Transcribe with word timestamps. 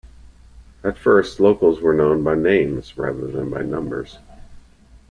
At 0.83 0.97
first, 0.97 1.39
local 1.39 1.69
councils 1.73 1.83
were 1.83 1.93
known 1.93 2.23
by 2.23 2.33
names 2.33 2.97
rather 2.97 3.27
than 3.27 3.51
by 3.51 3.61
numbers. 3.61 4.17